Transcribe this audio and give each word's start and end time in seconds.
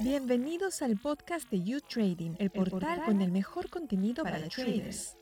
Bienvenidos 0.00 0.82
al 0.82 0.96
podcast 0.96 1.50
de 1.50 1.62
You 1.62 1.80
Trading, 1.80 2.36
el 2.38 2.50
portal 2.50 3.02
con 3.04 3.20
el 3.20 3.30
mejor 3.30 3.68
contenido 3.68 4.24
para, 4.24 4.48
traders. 4.48 5.16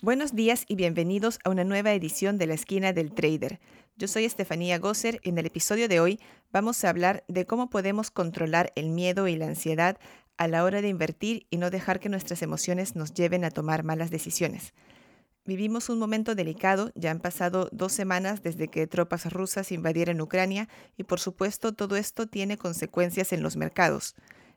Buenos 0.00 0.34
días 0.34 0.64
y 0.68 0.74
bienvenidos 0.74 1.38
a 1.44 1.50
una 1.50 1.64
nueva 1.64 1.92
edición 1.92 2.38
de 2.38 2.46
La 2.46 2.54
Esquina 2.54 2.92
del 2.92 3.12
Trader. 3.12 3.60
Yo 3.96 4.08
soy 4.08 4.24
Estefanía 4.24 4.78
Gosser 4.78 5.20
y 5.22 5.30
en 5.30 5.38
el 5.38 5.46
episodio 5.46 5.88
de 5.88 6.00
hoy 6.00 6.20
vamos 6.52 6.84
a 6.84 6.90
hablar 6.90 7.24
de 7.28 7.46
cómo 7.46 7.68
podemos 7.68 8.10
controlar 8.10 8.72
el 8.76 8.90
miedo 8.90 9.28
y 9.28 9.36
la 9.36 9.46
ansiedad 9.46 9.98
a 10.36 10.48
la 10.48 10.64
hora 10.64 10.82
de 10.82 10.88
invertir 10.88 11.46
y 11.50 11.58
no 11.58 11.70
dejar 11.70 12.00
que 12.00 12.08
nuestras 12.08 12.42
emociones 12.42 12.96
nos 12.96 13.12
lleven 13.14 13.44
a 13.44 13.50
tomar 13.50 13.82
malas 13.82 14.10
decisiones. 14.10 14.72
Vivimos 15.46 15.90
un 15.90 15.98
momento 15.98 16.34
delicado, 16.34 16.90
ya 16.94 17.10
han 17.10 17.20
pasado 17.20 17.68
dos 17.70 17.92
semanas 17.92 18.42
desde 18.42 18.68
que 18.68 18.86
tropas 18.86 19.30
rusas 19.30 19.72
invadieron 19.72 20.22
Ucrania 20.22 20.70
y 20.96 21.04
por 21.04 21.20
supuesto 21.20 21.74
todo 21.74 21.96
esto 21.96 22.26
tiene 22.26 22.56
consecuencias 22.56 23.30
en 23.34 23.42
los 23.42 23.58
mercados. 23.58 24.14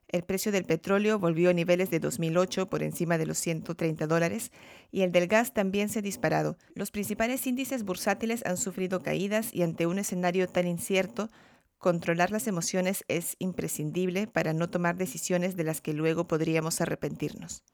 El 0.07 0.23
precio 0.23 0.53
del 0.53 0.63
petróleo 0.63 1.19
volvió 1.19 1.49
a 1.49 1.53
niveles 1.53 1.89
de 1.89 1.99
2008 1.99 2.69
por 2.69 2.83
encima 2.83 3.17
de 3.17 3.25
los 3.25 3.37
130 3.37 4.07
dólares 4.07 4.53
y 4.89 5.01
el 5.01 5.11
del 5.11 5.27
gas 5.27 5.53
también 5.53 5.89
se 5.89 5.99
ha 5.99 6.01
disparado. 6.01 6.57
Los 6.73 6.91
principales 6.91 7.45
índices 7.45 7.83
bursátiles 7.83 8.45
han 8.45 8.55
sufrido 8.55 9.03
caídas 9.03 9.53
y 9.53 9.63
ante 9.63 9.87
un 9.87 9.99
escenario 9.99 10.47
tan 10.47 10.67
incierto, 10.67 11.29
controlar 11.77 12.31
las 12.31 12.47
emociones 12.47 13.03
es 13.09 13.35
imprescindible 13.39 14.27
para 14.27 14.53
no 14.53 14.69
tomar 14.69 14.95
decisiones 14.95 15.57
de 15.57 15.65
las 15.65 15.81
que 15.81 15.91
luego 15.91 16.29
podríamos 16.29 16.79
arrepentirnos. 16.79 17.65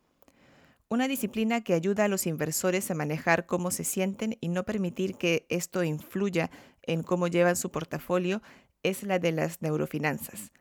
Una 0.89 1.07
disciplina 1.07 1.61
que 1.61 1.73
ayuda 1.73 2.05
a 2.05 2.07
los 2.07 2.27
inversores 2.27 2.91
a 2.91 2.95
manejar 2.95 3.45
cómo 3.45 3.71
se 3.71 3.83
sienten 3.83 4.37
y 4.41 4.49
no 4.49 4.63
permitir 4.63 5.15
que 5.15 5.45
esto 5.49 5.83
influya 5.83 6.51
en 6.83 7.03
cómo 7.03 7.27
llevan 7.27 7.55
su 7.55 7.71
portafolio 7.71 8.41
es 8.83 9.03
la 9.03 9.17
de 9.17 9.31
las 9.31 9.61
neurofinanzas. 9.61 10.51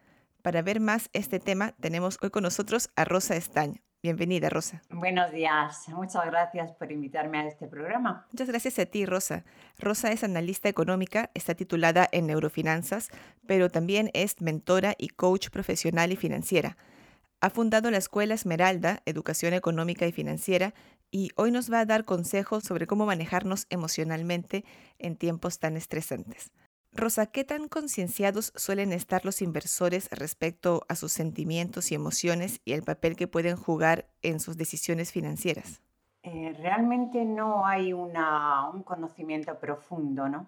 Para 0.43 0.62
ver 0.62 0.81
más 0.81 1.11
este 1.12 1.39
tema, 1.39 1.73
tenemos 1.81 2.19
hoy 2.23 2.31
con 2.31 2.45
nosotros 2.45 2.91
a 2.97 3.05
Rosa 3.05 3.37
Estaño. 3.37 3.81
Bienvenida, 4.03 4.50
Rosa. 4.50 4.83
Buenos 4.91 5.31
días. 5.31 5.89
Muchas 5.91 6.27
gracias 6.27 6.73
por 6.73 6.91
invitarme 6.91 7.39
a 7.39 7.47
este 7.47 7.69
programa. 7.69 8.27
Muchas 8.33 8.48
gracias 8.48 8.81
a 8.81 8.87
ti, 8.87 9.06
Rosa. 9.06 9.45
Rosa 9.78 10.11
es 10.11 10.25
analista 10.25 10.69
económica, 10.69 11.31
está 11.34 11.55
titulada 11.55 12.09
en 12.11 12.27
neurofinanzas, 12.27 13.11
pero 13.47 13.70
también 13.70 14.11
es 14.12 14.41
mentora 14.41 14.97
y 14.98 15.11
coach 15.11 15.50
profesional 15.50 16.11
y 16.11 16.17
financiera. 16.17 16.77
Ha 17.43 17.51
fundado 17.51 17.91
la 17.91 17.98
Escuela 17.98 18.35
Esmeralda, 18.35 19.03
Educación 19.05 19.53
Económica 19.53 20.07
y 20.07 20.12
Financiera, 20.12 20.75
y 21.11 21.31
hoy 21.35 21.51
nos 21.51 21.73
va 21.73 21.81
a 21.81 21.84
dar 21.84 22.05
consejos 22.05 22.62
sobre 22.62 22.87
cómo 22.87 23.05
manejarnos 23.05 23.67
emocionalmente 23.69 24.65
en 25.01 25.17
tiempos 25.17 25.59
tan 25.59 25.77
estresantes. 25.77 26.53
Rosa, 26.93 27.27
¿qué 27.27 27.43
tan 27.43 27.67
concienciados 27.67 28.53
suelen 28.55 28.93
estar 28.93 29.25
los 29.25 29.43
inversores 29.43 30.09
respecto 30.12 30.83
a 30.89 30.95
sus 30.95 31.11
sentimientos 31.11 31.91
y 31.91 31.97
emociones 31.97 32.61
y 32.65 32.75
el 32.75 32.84
papel 32.84 33.17
que 33.17 33.27
pueden 33.27 33.56
jugar 33.56 34.06
en 34.23 34.39
sus 34.39 34.56
decisiones 34.56 35.11
financieras? 35.11 35.83
Eh, 36.23 36.55
realmente 36.61 37.25
no 37.25 37.67
hay 37.67 37.93
un 37.93 38.12
conocimiento 38.84 39.59
profundo, 39.59 40.29
¿no? 40.29 40.47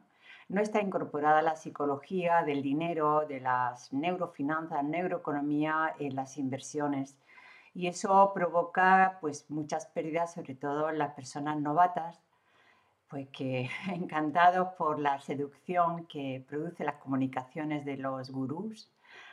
No 0.48 0.60
está 0.60 0.80
incorporada 0.80 1.40
la 1.42 1.56
psicología 1.56 2.42
del 2.42 2.62
dinero, 2.62 3.24
de 3.26 3.40
las 3.40 3.92
neurofinanzas, 3.92 4.84
neuroeconomía 4.84 5.94
en 5.98 6.14
las 6.14 6.36
inversiones. 6.36 7.16
Y 7.72 7.88
eso 7.88 8.32
provoca 8.34 9.18
pues, 9.20 9.50
muchas 9.50 9.86
pérdidas, 9.86 10.34
sobre 10.34 10.54
todo 10.54 10.90
en 10.90 10.98
las 10.98 11.14
personas 11.14 11.60
novatas, 11.60 12.20
pues 13.08 13.28
que 13.28 13.70
encantados 13.92 14.74
por 14.74 14.98
la 14.98 15.18
seducción 15.20 16.06
que 16.06 16.44
produce 16.48 16.84
las 16.84 16.96
comunicaciones 16.96 17.84
de 17.84 17.96
los 17.96 18.30
gurús. 18.30 18.90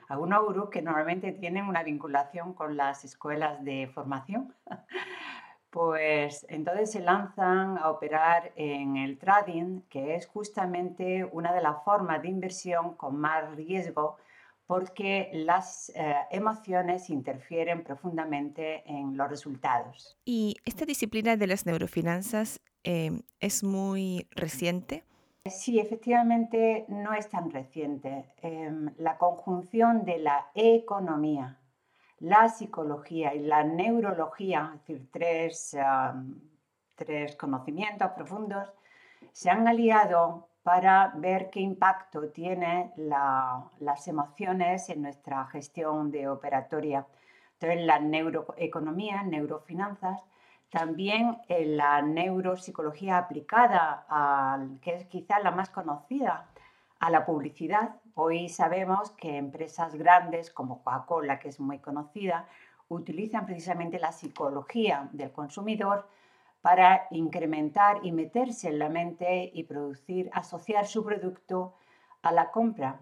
Algunos 0.08 0.44
gurús 0.44 0.70
que 0.70 0.82
normalmente 0.82 1.32
tienen 1.32 1.66
una 1.66 1.84
vinculación 1.84 2.54
con 2.54 2.76
las 2.76 3.06
escuelas 3.06 3.64
de 3.64 3.90
formación, 3.94 4.54
pues 5.72 6.46
entonces 6.50 6.92
se 6.92 7.00
lanzan 7.00 7.78
a 7.78 7.90
operar 7.90 8.52
en 8.56 8.98
el 8.98 9.18
trading, 9.18 9.82
que 9.90 10.16
es 10.16 10.28
justamente 10.28 11.26
una 11.32 11.54
de 11.54 11.62
las 11.62 11.84
formas 11.84 12.22
de 12.22 12.28
inversión 12.28 12.94
con 12.96 13.16
más 13.16 13.56
riesgo 13.56 14.18
porque 14.68 15.30
las 15.34 15.92
eh, 15.96 16.16
emociones 16.30 17.10
interfieren 17.10 17.84
profundamente 17.84 18.90
en 18.90 19.18
los 19.18 19.30
resultados. 19.30 20.18
¿Y 20.24 20.56
esta 20.64 20.86
disciplina 20.86 21.36
de 21.36 21.48
las 21.48 21.66
neurofinanzas 21.66 22.62
em, 22.84 23.22
es 23.42 23.66
muy 23.66 24.28
reciente? 24.32 25.04
Sí, 25.46 25.80
efectivamente 25.80 26.86
no 26.88 27.14
es 27.14 27.30
tan 27.30 27.50
reciente. 27.52 28.26
Em, 28.42 28.94
la 28.98 29.18
conjunción 29.18 30.06
de 30.06 30.20
la 30.20 30.48
economía, 30.54 31.58
la 32.22 32.50
psicología 32.50 33.34
y 33.34 33.40
la 33.40 33.64
neurología, 33.64 34.72
es 34.76 34.88
decir, 34.88 35.10
tres, 35.12 35.78
tres 36.96 37.36
conocimientos 37.36 38.12
profundos, 38.12 38.72
se 39.32 39.50
han 39.50 39.68
aliado 39.68 40.48
para 40.64 41.14
ver 41.16 41.50
qué 41.50 41.60
impacto 41.60 42.30
tienen 42.30 42.92
las 42.96 44.08
emociones 44.08 44.90
en 44.90 45.02
nuestra 45.02 45.46
gestión 45.48 46.12
de 46.12 46.30
operatoria. 46.30 47.06
Entonces, 47.54 47.86
la 47.86 48.00
neuroeconomía, 48.00 49.24
neurofinanzas, 49.24 50.24
también 50.70 51.38
en 51.48 51.78
la 51.78 52.02
neuropsicología 52.02 53.18
aplicada, 53.18 54.06
que 54.82 54.96
es 54.96 55.06
quizá 55.08 55.40
la 55.40 55.52
más 55.52 55.70
conocida, 55.70 56.48
a 57.02 57.10
la 57.10 57.26
publicidad. 57.26 57.96
Hoy 58.14 58.48
sabemos 58.48 59.10
que 59.12 59.36
empresas 59.38 59.96
grandes 59.96 60.52
como 60.52 60.84
Coca-Cola, 60.84 61.40
que 61.40 61.50
es 61.50 61.60
muy 61.60 61.80
conocida, 61.80 62.48
utilizan 62.90 63.48
precisamente 63.48 64.00
la 64.00 64.12
psicología 64.12 65.10
del 65.12 65.32
consumidor 65.32 66.08
para 66.62 67.08
incrementar 67.10 68.06
y 68.06 68.12
meterse 68.12 68.70
en 68.70 68.78
la 68.78 68.90
mente 68.90 69.50
y 69.52 69.64
producir, 69.64 70.30
asociar 70.32 70.86
su 70.86 71.04
producto 71.04 71.74
a 72.22 72.32
la 72.32 72.52
compra. 72.52 73.00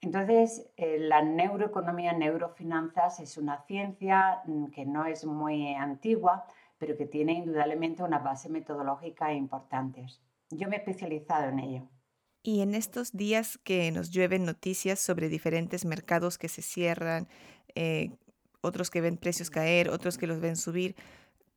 Entonces, 0.00 0.70
eh, 0.76 0.98
la 1.00 1.20
neuroeconomía, 1.22 2.12
neurofinanzas 2.12 3.18
es 3.18 3.36
una 3.36 3.64
ciencia 3.66 4.42
mm, 4.46 4.66
que 4.66 4.86
no 4.86 5.06
es 5.06 5.24
muy 5.24 5.74
antigua, 5.74 6.46
pero 6.78 6.96
que 6.96 7.06
tiene 7.06 7.32
indudablemente 7.32 8.04
una 8.04 8.20
base 8.20 8.48
metodológica 8.48 9.32
importantes. 9.32 10.22
Yo 10.50 10.68
me 10.68 10.76
he 10.76 10.78
especializado 10.78 11.48
en 11.48 11.58
ello. 11.58 11.88
Y 12.44 12.60
en 12.60 12.76
estos 12.76 13.10
días 13.10 13.58
que 13.64 13.90
nos 13.90 14.10
llueven 14.10 14.44
noticias 14.44 15.00
sobre 15.00 15.28
diferentes 15.28 15.84
mercados 15.84 16.38
que 16.38 16.48
se 16.48 16.62
cierran, 16.62 17.26
eh, 17.74 18.12
otros 18.60 18.90
que 18.90 19.00
ven 19.00 19.16
precios 19.16 19.50
caer, 19.50 19.90
otros 19.90 20.16
que 20.18 20.28
los 20.28 20.40
ven 20.40 20.56
subir, 20.56 20.94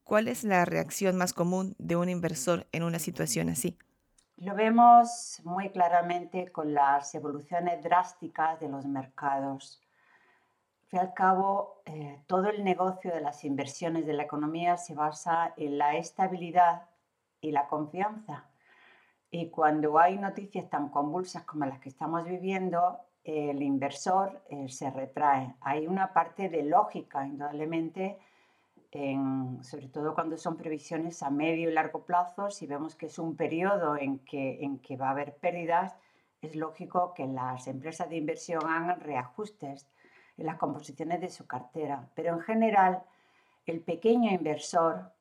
¿Cuál 0.07 0.29
es 0.29 0.45
la 0.45 0.63
reacción 0.63 1.17
más 1.17 1.33
común 1.33 1.75
de 1.79 1.97
un 1.97 2.07
inversor 2.07 2.65
en 2.71 2.83
una 2.83 2.97
situación 2.97 3.49
así? 3.49 3.77
Lo 4.37 4.55
vemos 4.55 5.41
muy 5.43 5.69
claramente 5.69 6.49
con 6.49 6.73
las 6.73 7.13
evoluciones 7.13 7.83
drásticas 7.83 8.57
de 8.61 8.69
los 8.69 8.85
mercados. 8.85 9.81
Al 10.93 11.13
cabo, 11.13 11.81
eh, 11.85 12.23
todo 12.25 12.47
el 12.47 12.63
negocio 12.63 13.13
de 13.13 13.19
las 13.19 13.43
inversiones 13.43 14.05
de 14.05 14.13
la 14.13 14.23
economía 14.23 14.77
se 14.77 14.93
basa 14.93 15.53
en 15.57 15.77
la 15.77 15.97
estabilidad 15.97 16.83
y 17.41 17.51
la 17.51 17.67
confianza. 17.67 18.45
Y 19.29 19.49
cuando 19.49 19.99
hay 19.99 20.17
noticias 20.17 20.69
tan 20.69 20.89
convulsas 20.89 21.43
como 21.43 21.65
las 21.65 21.79
que 21.79 21.89
estamos 21.89 22.25
viviendo, 22.25 22.99
el 23.23 23.61
inversor 23.61 24.41
eh, 24.49 24.69
se 24.69 24.89
retrae. 24.89 25.53
Hay 25.61 25.85
una 25.85 26.13
parte 26.13 26.47
de 26.49 26.63
lógica, 26.63 27.25
indudablemente, 27.27 28.17
sobre 29.61 29.89
todo 29.89 30.15
cuando 30.15 30.37
son 30.37 30.57
previsiones 30.57 31.21
a 31.21 31.29
medio 31.29 31.69
y 31.69 31.73
largo 31.73 32.03
plazo, 32.03 32.49
si 32.49 32.65
vemos 32.65 32.95
que 32.95 33.07
es 33.07 33.19
un 33.19 33.35
periodo 33.35 33.95
en 33.97 34.19
que, 34.19 34.63
en 34.63 34.79
que 34.79 34.97
va 34.97 35.09
a 35.09 35.11
haber 35.11 35.35
pérdidas, 35.35 35.95
es 36.41 36.55
lógico 36.55 37.13
que 37.13 37.27
las 37.27 37.67
empresas 37.67 38.09
de 38.09 38.17
inversión 38.17 38.61
hagan 38.65 38.99
reajustes 38.99 39.87
en 40.37 40.45
las 40.45 40.57
composiciones 40.57 41.19
de 41.21 41.29
su 41.29 41.45
cartera. 41.45 42.09
Pero 42.15 42.33
en 42.33 42.41
general, 42.41 43.03
el 43.65 43.81
pequeño 43.81 44.31
inversor 44.31 45.11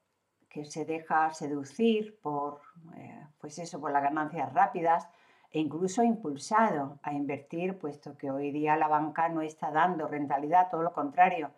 que 0.48 0.64
se 0.64 0.84
deja 0.84 1.32
seducir 1.34 2.18
por, 2.20 2.60
eh, 2.96 3.15
pues 3.40 3.58
eso, 3.58 3.80
por 3.80 3.92
las 3.92 4.02
ganancias 4.02 4.52
rápidas 4.52 5.08
e 5.50 5.60
incluso 5.60 6.02
impulsado 6.02 6.98
a 7.02 7.12
invertir, 7.12 7.78
puesto 7.78 8.16
que 8.16 8.30
hoy 8.30 8.50
día 8.50 8.76
la 8.76 8.88
banca 8.88 9.28
no 9.28 9.42
está 9.42 9.70
dando 9.70 10.06
rentabilidad, 10.06 10.70
todo 10.70 10.82
lo 10.82 10.92
contrario, 10.92 11.50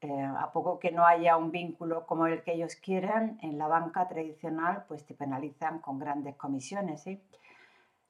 eh, 0.00 0.22
a 0.22 0.50
poco 0.52 0.78
que 0.78 0.90
no 0.90 1.06
haya 1.06 1.36
un 1.36 1.50
vínculo 1.50 2.06
como 2.06 2.26
el 2.26 2.42
que 2.42 2.54
ellos 2.54 2.76
quieran, 2.76 3.38
en 3.40 3.56
la 3.56 3.68
banca 3.68 4.08
tradicional 4.08 4.84
pues 4.88 5.06
te 5.06 5.14
penalizan 5.14 5.78
con 5.78 5.98
grandes 5.98 6.36
comisiones. 6.36 7.04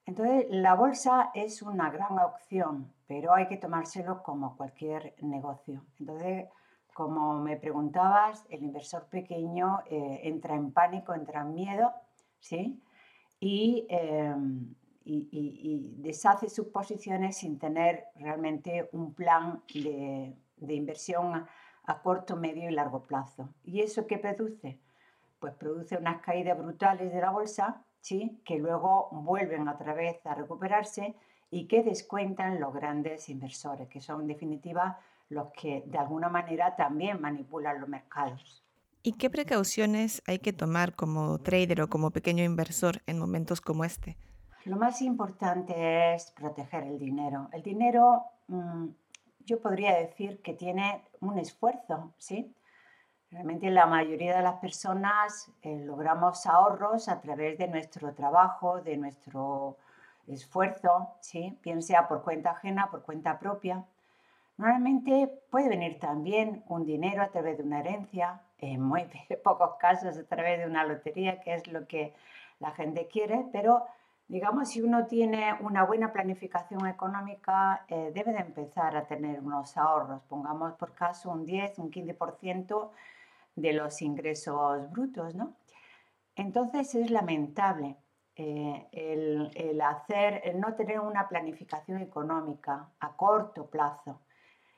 Entonces, 0.07 0.47
la 0.49 0.75
bolsa 0.75 1.31
es 1.35 1.63
una 1.63 1.91
gran 1.91 2.19
opción, 2.19 2.93
pero 3.07 3.35
hay 3.35 3.47
que 3.47 3.57
tomárselo 3.57 4.23
como 4.23 4.57
cualquier 4.57 5.15
negocio. 5.21 5.83
Entonces, 6.01 6.49
como 6.93 7.35
me 7.35 7.57
preguntabas, 7.57 8.45
el 8.51 8.63
inversor 8.63 9.07
pequeño 9.07 9.81
eh, 9.87 10.21
entra 10.25 10.55
en 10.55 10.73
pánico, 10.73 11.15
entra 11.15 11.43
en 11.43 11.55
miedo, 11.55 11.93
¿sí? 12.41 12.83
Y, 13.45 13.89
em, 13.89 14.73
y, 15.05 15.97
deshace 15.99 16.49
sus 16.49 16.69
posiciones 16.69 17.39
sin 17.39 17.59
tener 17.59 18.05
realmente 18.15 18.89
un 18.93 19.15
plan 19.15 19.65
de, 19.75 20.37
inversión 20.61 21.45
a, 21.85 22.03
corto, 22.03 22.37
medio 22.37 22.71
y 22.71 22.73
largo 22.73 23.03
plazo. 23.03 23.53
¿Y 23.65 23.81
eso 23.81 24.07
qué 24.07 24.19
produce? 24.19 24.79
Pues 25.41 25.55
produce 25.55 25.97
unas 25.97 26.23
caídas 26.23 26.57
brutales 26.57 27.13
de 27.13 27.21
la 27.21 27.31
bolsa, 27.31 27.85
¿sí? 28.01 28.41
que 28.45 28.61
luego 28.61 29.09
vuelven 29.11 29.67
otra 29.67 29.93
vez 29.93 30.25
a 30.25 30.37
recuperarse 30.37 31.17
y 31.51 31.67
que 31.67 31.83
descuentan 31.83 32.61
los 32.61 32.73
grandes 32.73 33.29
inversores, 33.29 33.89
que 33.89 34.01
son 34.01 34.21
en 34.21 34.29
definitiva 34.29 35.01
los 35.31 35.49
que 35.51 35.83
de 35.85 35.99
alguna 35.99 36.29
manera 36.29 36.77
también 36.77 37.21
manipulan 37.21 37.81
los 37.81 37.89
mercados. 37.89 38.63
¿Y 39.05 39.15
qué 39.15 39.31
precauciones 39.31 40.23
hay 40.27 40.39
que 40.39 40.53
tomar 40.53 40.95
como 40.95 41.39
trader 41.39 41.83
o 41.83 41.89
como 41.89 42.13
pequeño 42.13 42.45
inversor 42.45 43.03
en 43.07 43.19
momentos 43.19 43.61
como 43.61 43.85
este? 43.85 44.17
Lo 44.65 44.77
más 44.77 45.03
importante 45.03 46.15
es 46.15 46.31
proteger 46.31 46.85
el 46.85 46.99
dinero. 46.99 47.49
El 47.53 47.63
dinero, 47.63 48.25
mm, 48.47 48.89
yo 49.45 49.61
podría 49.61 49.97
decir 49.97 50.41
que 50.41 50.53
tiene 50.53 51.03
un 51.21 51.37
esfuerzo, 51.37 52.15
¿sí? 52.17 52.55
Realmente 53.33 53.71
la 53.71 53.87
mayoría 53.87 54.37
de 54.37 54.43
las 54.43 54.61
personas 54.61 55.51
eh, 55.63 55.81
logramos 55.85 56.47
ahorros 56.47 57.09
a 57.09 57.21
través 57.21 57.59
de 57.59 57.67
nuestro 57.67 58.15
trabajo, 58.15 58.83
de 58.83 58.97
nuestro 58.97 59.79
esfuerzo, 60.29 61.17
¿sí? 61.21 61.59
bien 61.63 61.83
sea 61.83 62.07
por 62.07 62.23
cuenta 62.23 62.53
ajena, 62.53 62.91
por 62.91 63.03
cuenta 63.03 63.39
propia. 63.39 63.85
Normalmente 64.63 65.43
puede 65.51 65.69
venir 65.69 65.99
también 65.99 66.63
un 66.69 66.87
dinero 66.87 67.21
a 67.21 67.33
través 67.33 67.59
de 67.59 67.65
una 67.65 67.81
herencia, 67.81 68.43
en 68.59 68.81
muy 68.81 69.11
pocos 69.43 69.75
casos 69.81 70.17
a 70.17 70.23
través 70.23 70.61
de 70.61 70.67
una 70.67 70.85
lotería, 70.85 71.41
que 71.41 71.55
es 71.55 71.67
lo 71.67 71.89
que 71.89 72.15
la 72.61 72.71
gente 72.71 73.09
quiere, 73.09 73.45
pero 73.53 73.85
digamos, 74.29 74.69
si 74.69 74.81
uno 74.81 75.07
tiene 75.07 75.53
una 75.63 75.85
buena 75.85 76.13
planificación 76.13 76.87
económica, 76.87 77.85
eh, 77.89 78.13
debe 78.15 78.33
de 78.33 78.39
empezar 78.39 78.97
a 78.97 79.05
tener 79.05 79.41
unos 79.41 79.77
ahorros, 79.77 80.23
pongamos 80.29 80.75
por 80.75 80.95
caso 80.95 81.33
un 81.33 81.45
10, 81.45 81.81
un 81.81 81.91
15% 81.91 82.91
de 83.57 83.73
los 83.73 84.01
ingresos 84.01 84.89
brutos, 84.93 85.35
¿no? 85.35 85.55
Entonces 86.37 86.95
es 86.95 87.11
lamentable 87.11 87.97
eh, 88.37 88.87
el, 88.93 89.81
hacer, 89.81 90.41
el 90.45 90.61
no 90.61 90.77
tener 90.77 91.01
una 91.01 91.29
planificación 91.29 92.01
económica 92.01 92.91
a 93.01 93.17
corto 93.17 93.67
plazo 93.67 94.21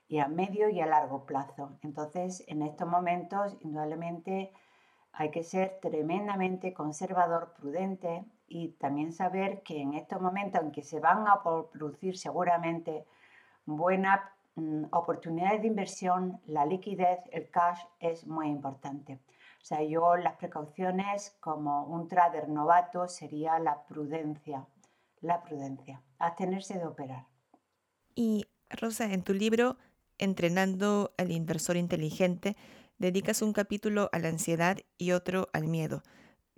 y 0.08 0.18
a 0.18 0.28
medio 0.28 0.68
y 0.68 0.80
a 0.80 0.86
largo 0.86 1.24
plazo. 1.24 1.78
Entonces, 1.82 2.44
en 2.46 2.62
estos 2.62 2.88
momentos, 2.88 3.56
indudablemente, 3.60 4.52
hay 5.12 5.30
que 5.30 5.42
ser 5.42 5.78
tremendamente 5.80 6.74
conservador, 6.74 7.54
prudente 7.56 8.24
y 8.48 8.70
también 8.72 9.12
saber 9.12 9.62
que 9.62 9.80
en 9.80 9.94
estos 9.94 10.20
momentos 10.20 10.60
en 10.60 10.72
que 10.72 10.82
se 10.82 11.00
van 11.00 11.26
a 11.28 11.42
producir 11.42 12.18
seguramente 12.18 13.06
buenas 13.64 14.20
mm, 14.56 14.86
oportunidades 14.90 15.62
de 15.62 15.68
inversión, 15.68 16.40
la 16.46 16.66
liquidez, 16.66 17.20
el 17.32 17.48
cash 17.50 17.80
es 18.00 18.26
muy 18.26 18.48
importante. 18.48 19.20
O 19.62 19.66
sea, 19.66 19.82
yo 19.82 20.16
las 20.16 20.34
precauciones 20.34 21.36
como 21.40 21.84
un 21.86 22.06
trader 22.06 22.48
novato 22.48 23.08
sería 23.08 23.58
la 23.58 23.86
prudencia, 23.86 24.66
la 25.22 25.42
prudencia, 25.42 26.02
abstenerse 26.18 26.78
de 26.78 26.84
operar. 26.84 27.24
Y 28.14 28.46
Rosa, 28.68 29.12
en 29.12 29.22
tu 29.22 29.32
libro 29.32 29.78
Entrenando 30.18 31.12
al 31.18 31.30
inversor 31.30 31.76
inteligente, 31.76 32.56
dedicas 32.98 33.42
un 33.42 33.52
capítulo 33.52 34.08
a 34.12 34.18
la 34.18 34.28
ansiedad 34.28 34.78
y 34.96 35.12
otro 35.12 35.48
al 35.52 35.66
miedo. 35.66 36.02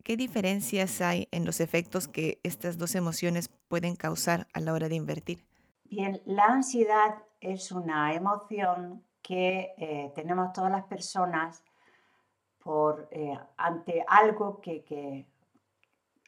¿Qué 0.05 0.17
diferencias 0.17 1.00
hay 1.00 1.26
en 1.32 1.44
los 1.44 1.61
efectos 1.61 2.06
que 2.06 2.38
estas 2.44 2.79
dos 2.79 2.94
emociones 2.94 3.49
pueden 3.69 3.97
causar 3.97 4.47
a 4.53 4.61
la 4.61 4.73
hora 4.73 4.88
de 4.88 4.94
invertir? 4.94 5.44
Bien, 5.85 6.23
la 6.26 6.44
ansiedad 6.44 7.17
es 7.41 7.73
una 7.73 8.14
emoción 8.14 9.03
que 9.23 9.75
eh, 9.76 10.12
tenemos 10.14 10.52
todas 10.52 10.70
las 10.70 10.85
personas 10.85 11.64
por, 12.59 13.09
eh, 13.11 13.37
ante 13.56 14.05
algo 14.06 14.61
que, 14.61 15.26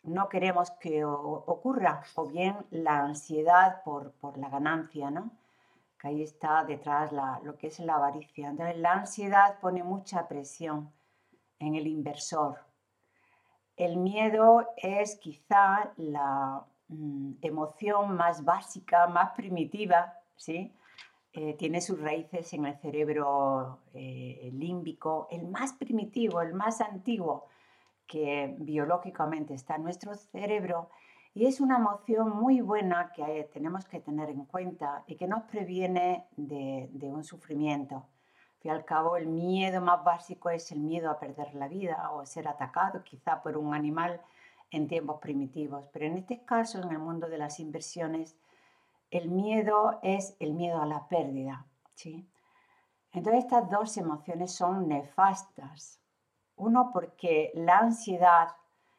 no 0.02 0.28
queremos 0.28 0.70
que 0.72 1.04
ocurra, 1.04 2.02
o 2.14 2.26
bien 2.26 2.56
la 2.70 3.00
ansiedad 3.00 3.82
por, 3.84 4.12
por 4.14 4.38
la 4.38 4.48
ganancia, 4.48 5.10
¿no? 5.10 5.30
Que 5.98 6.08
ahí 6.08 6.22
está 6.22 6.64
detrás 6.64 7.12
lo 7.42 7.56
que 7.56 7.68
es 7.68 7.80
la 7.80 7.96
avaricia. 7.96 8.48
Entonces, 8.48 8.78
la 8.78 8.92
ansiedad 8.92 9.58
pone 9.60 9.82
mucha 9.82 10.28
presión 10.28 10.92
en 11.58 11.74
el 11.74 11.86
inversor. 11.86 12.58
El 13.76 13.96
miedo 13.96 14.66
es 14.76 15.16
quizá 15.16 15.92
la 15.96 16.64
mm, 16.88 17.34
emoción 17.42 18.16
más 18.16 18.44
básica, 18.44 19.06
más 19.06 19.32
primitiva, 19.32 20.14
¿sí? 20.36 20.74
Eh, 21.32 21.54
tiene 21.54 21.80
sus 21.80 22.00
raíces 22.00 22.52
en 22.54 22.64
el 22.64 22.76
cerebro 22.78 23.80
eh, 23.92 24.50
límbico, 24.54 25.28
el 25.30 25.46
más 25.46 25.74
primitivo, 25.74 26.40
el 26.40 26.54
más 26.54 26.80
antiguo 26.80 27.46
que 28.06 28.56
biológicamente 28.58 29.54
está 29.54 29.76
en 29.76 29.84
nuestro 29.84 30.14
cerebro 30.14 30.90
y 31.38 31.46
es 31.46 31.60
una 31.60 31.76
emoción 31.76 32.30
muy 32.30 32.60
buena 32.60 33.12
que 33.12 33.48
tenemos 33.52 33.84
que 33.84 34.00
tener 34.00 34.28
en 34.28 34.44
cuenta 34.44 35.04
y 35.06 35.14
que 35.14 35.28
nos 35.28 35.44
previene 35.44 36.26
de, 36.36 36.90
un 37.02 37.22
sufrimiento. 37.22 38.08
Al 38.64 38.70
al 38.70 38.84
cabo, 38.84 39.16
el 39.16 39.28
miedo 39.28 39.80
más 39.80 40.02
básico 40.02 40.50
es 40.50 40.72
el 40.72 40.80
miedo 40.80 41.08
a 41.08 41.20
perder 41.20 41.54
la 41.54 41.68
vida 41.68 42.10
o 42.10 42.26
ser 42.26 42.48
atacado 42.48 43.04
quizá 43.04 43.40
por 43.40 43.56
un 43.56 43.72
animal 43.72 44.20
en 44.72 44.88
tiempos 44.88 45.20
primitivos. 45.20 45.84
Pero 45.92 46.06
en 46.06 46.16
este 46.16 46.44
caso, 46.44 46.82
en 46.82 46.90
el 46.90 46.98
mundo 46.98 47.28
de 47.28 47.38
las 47.38 47.60
inversiones, 47.60 48.36
el 49.12 49.28
miedo 49.28 50.00
es 50.02 50.34
el 50.40 50.54
miedo 50.54 50.82
a 50.82 50.86
la 50.86 51.06
pérdida. 51.06 51.66
¿sí? 51.94 52.28
Entonces 53.12 53.44
estas 53.44 53.70
dos 53.70 53.96
emociones 53.96 54.52
son 54.52 54.88
nefastas. 54.88 56.00
Uno 56.56 56.90
porque 56.92 57.52
la 57.54 57.78
ansiedad 57.78 58.48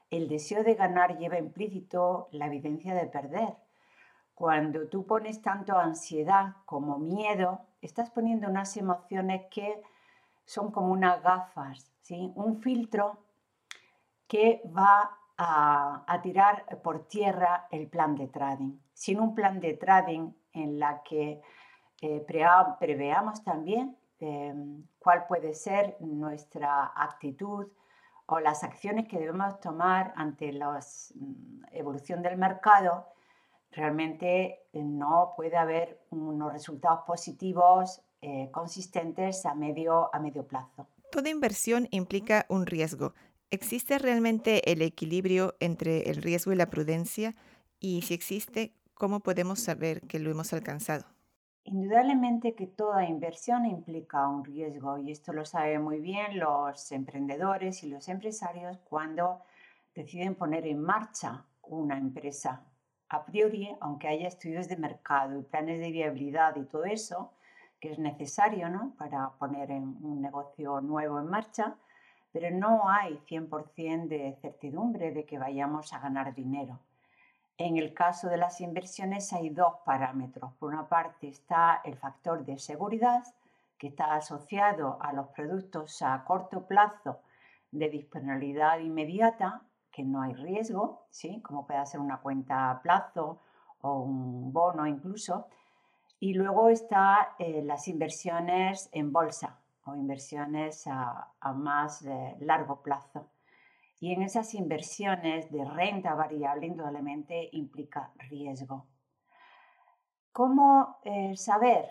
el 0.09 0.27
deseo 0.27 0.63
de 0.63 0.75
ganar 0.75 1.17
lleva 1.17 1.37
implícito 1.37 2.29
la 2.31 2.47
evidencia 2.47 2.93
de 2.93 3.05
perder. 3.07 3.55
Cuando 4.33 4.87
tú 4.87 5.05
pones 5.05 5.41
tanto 5.41 5.77
ansiedad 5.77 6.55
como 6.65 6.97
miedo, 6.97 7.61
estás 7.81 8.09
poniendo 8.09 8.47
unas 8.47 8.75
emociones 8.77 9.43
que 9.51 9.81
son 10.45 10.71
como 10.71 10.91
unas 10.91 11.21
gafas, 11.21 11.91
¿sí? 12.01 12.31
un 12.35 12.61
filtro 12.61 13.19
que 14.27 14.61
va 14.65 15.17
a, 15.37 16.19
tirar 16.21 16.65
por 16.83 17.07
tierra 17.07 17.67
el 17.71 17.87
plan 17.87 18.15
de 18.15 18.27
trading. 18.27 18.77
Sin 18.93 19.19
un 19.19 19.33
plan 19.33 19.59
de 19.59 19.75
trading 19.75 20.31
en 20.53 20.79
la 20.79 21.01
que 21.03 21.41
eh, 22.01 22.25
preveamos 22.79 23.43
también 23.43 23.97
eh, 24.19 24.53
cuál 24.99 25.27
puede 25.27 25.53
ser 25.53 25.95
nuestra 26.01 26.91
actitud, 26.95 27.67
o 28.29 28.39
las 28.39 28.63
acciones 28.63 29.07
que 29.07 29.17
debemos 29.17 29.59
tomar 29.59 30.13
ante 30.15 30.53
la 30.53 30.69
mm, 30.69 31.63
evolución 31.71 32.21
del 32.21 32.37
mercado, 32.37 33.07
realmente 33.71 34.59
eh, 34.73 34.83
no 34.83 35.33
puede 35.35 35.57
haber 35.57 36.01
unos 36.09 36.53
resultados 36.53 37.01
positivos 37.05 38.01
eh, 38.21 38.49
consistentes 38.51 39.45
a 39.45 39.55
medio, 39.55 40.13
a 40.13 40.19
medio 40.19 40.45
plazo. 40.45 40.87
Toda 41.11 41.29
inversión 41.29 41.87
implica 41.91 42.45
un 42.49 42.65
riesgo. 42.65 43.13
¿Existe 43.51 43.97
realmente 43.97 44.71
el 44.71 44.81
equilibrio 44.81 45.55
entre 45.59 46.09
el 46.09 46.17
riesgo 46.21 46.51
y 46.51 46.55
la 46.55 46.69
prudencia? 46.69 47.35
Y 47.79 48.03
si 48.03 48.13
existe, 48.13 48.75
¿cómo 48.93 49.21
podemos 49.21 49.59
saber 49.59 50.01
que 50.01 50.19
lo 50.19 50.29
hemos 50.29 50.53
alcanzado? 50.53 51.05
Indudablemente 51.71 52.55
que 52.55 52.65
toda 52.65 53.05
inversión 53.05 53.63
implica 53.67 54.27
un 54.27 54.43
riesgo 54.43 54.97
y 54.97 55.11
esto 55.11 55.33
lo 55.33 55.45
saben 55.45 55.83
muy 55.83 55.99
bien 55.99 56.39
los 56.39 56.91
emprendedores 56.91 57.83
y 57.83 57.89
los 57.89 58.07
empresarios 58.09 58.79
cuando 58.89 59.43
deciden 59.93 60.33
poner 60.33 60.65
en 60.65 60.81
marcha 60.81 61.45
una 61.61 61.95
empresa. 61.95 62.63
A 63.09 63.23
priori, 63.23 63.69
aunque 63.81 64.07
haya 64.07 64.27
estudios 64.27 64.67
de 64.67 64.77
mercado 64.77 65.37
y 65.37 65.43
planes 65.43 65.79
de 65.79 65.91
viabilidad 65.91 66.55
y 66.55 66.65
todo 66.65 66.85
eso, 66.85 67.33
que 67.79 67.91
es 67.91 67.99
necesario 67.99 68.67
¿no? 68.67 68.95
para 68.97 69.29
poner 69.37 69.69
un 69.69 70.21
negocio 70.23 70.81
nuevo 70.81 71.19
en 71.19 71.27
marcha, 71.27 71.75
pero 72.31 72.49
no 72.49 72.89
hay 72.89 73.19
100% 73.27 74.07
de 74.07 74.39
certidumbre 74.41 75.11
de 75.11 75.23
que 75.23 75.37
vayamos 75.37 75.93
a 75.93 75.99
ganar 75.99 76.33
dinero. 76.33 76.79
En 77.59 77.75
el 77.75 77.93
caso 77.93 78.29
de 78.29 78.37
las 78.37 78.61
inversiones 78.61 79.33
hay 79.33 79.49
dos 79.49 79.73
parámetros. 79.85 80.53
Por 80.53 80.73
una 80.73 80.87
parte 80.87 81.27
está 81.27 81.81
el 81.83 81.97
factor 81.97 82.45
de 82.45 82.57
seguridad, 82.57 83.21
que 83.77 83.87
está 83.87 84.13
asociado 84.13 84.97
a 85.01 85.11
los 85.11 85.27
productos 85.27 86.01
a 86.01 86.23
corto 86.23 86.65
plazo 86.65 87.19
de 87.71 87.89
disponibilidad 87.89 88.79
inmediata, 88.79 89.61
que 89.91 90.03
no 90.03 90.21
hay 90.21 90.35
riesgo, 90.35 91.03
¿sí? 91.09 91.41
como 91.41 91.67
puede 91.67 91.85
ser 91.85 91.99
una 91.99 92.21
cuenta 92.21 92.71
a 92.71 92.81
plazo 92.81 93.41
o 93.81 94.03
un 94.03 94.53
bono 94.53 94.87
incluso. 94.87 95.47
Y 96.21 96.35
luego 96.35 96.69
está 96.69 97.35
eh, 97.39 97.61
las 97.61 97.89
inversiones 97.89 98.87
en 98.93 99.11
bolsa 99.11 99.57
o 99.83 99.95
inversiones 99.95 100.87
a, 100.87 101.33
más 101.55 102.05
largo 102.39 102.81
plazo. 102.81 103.27
Y 103.99 104.13
en 104.13 104.21
esas 104.21 104.53
inversiones 104.53 105.51
de 105.51 105.65
renta 105.65 106.15
variable, 106.15 106.67
indudablemente, 106.67 107.49
implica 107.51 108.11
riesgo. 108.29 108.87
¿Cómo 110.31 110.99
eh, 111.03 111.35
saber 111.35 111.85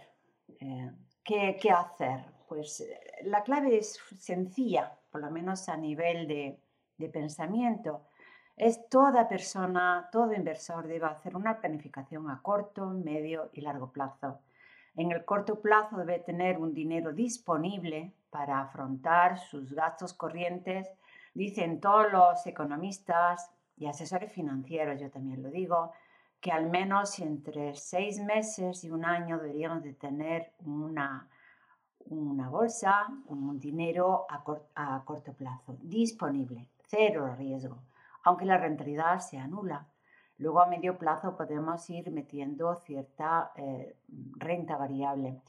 eh, 0.61 0.91
qué, 1.23 1.59
qué, 1.61 1.71
hacer? 1.71 2.25
Pues 2.49 2.81
eh, 2.81 2.99
la 3.25 3.43
clave 3.43 3.77
es 3.77 4.01
sencilla, 4.17 4.99
por 5.11 5.21
lo 5.21 5.31
menos 5.31 5.69
a 5.69 5.77
nivel 5.77 6.27
de, 6.27 6.59
de 6.97 7.09
pensamiento. 7.09 8.07
Es 8.57 8.89
toda 8.89 9.29
persona, 9.29 10.09
todo 10.11 10.33
inversor 10.33 10.87
debe 10.87 11.07
hacer 11.07 11.37
una 11.37 11.61
planificación 11.61 12.31
a 12.31 12.41
corto, 12.43 12.87
medio 12.87 13.51
y 13.53 13.61
largo 13.61 13.93
plazo. 13.93 14.41
En 14.97 15.13
el 15.13 15.25
corto 15.25 15.61
plazo 15.61 15.97
debe 15.99 16.19
tener 16.19 16.59
un 16.59 16.75
dinero 16.75 17.13
disponible 17.13 18.15
para 18.31 18.61
afrontar 18.61 19.39
sus 19.39 19.73
gastos 19.73 20.13
corrientes 20.13 20.89
Dicen 21.39 21.79
todos 21.81 22.11
los 22.11 22.45
economistas 22.49 23.49
y 23.77 23.87
asesores 23.87 24.33
financieros, 24.33 25.01
yo 25.01 25.09
también 25.09 25.41
lo 25.41 25.51
digo, 25.51 25.93
que 26.41 26.51
al 26.51 26.69
menos 26.69 27.17
entre 27.21 27.77
seis 27.77 28.19
meses 28.19 28.83
y 28.83 28.91
un 28.91 29.05
año 29.05 29.39
deberíamos 29.39 29.85
de 29.85 29.93
tener 29.93 30.53
una, 30.65 31.29
una 32.07 32.49
bolsa, 32.49 33.07
un 33.27 33.61
dinero 33.61 34.27
a, 34.29 35.05
corto 35.05 35.33
plazo, 35.33 35.77
disponible, 35.81 36.71
cero 36.89 37.33
riesgo, 37.39 37.85
aunque 38.25 38.45
la 38.45 38.59
rentabilidad 38.59 39.21
sea 39.21 39.47
nula. 39.47 39.87
Luego 40.39 40.61
a 40.61 40.67
medio 40.67 40.99
plazo 40.99 41.37
podemos 41.37 41.89
ir 41.89 42.11
metiendo 42.11 42.75
cierta 42.75 43.53
eh, 43.55 43.97
renta 44.39 44.77
variable. 44.77 45.41